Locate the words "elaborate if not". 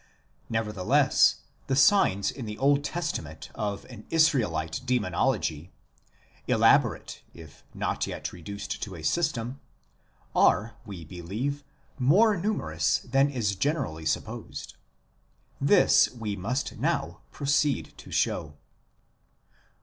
6.47-8.07